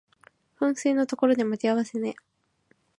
[0.59, 2.15] 噴水の所で待ち合わせね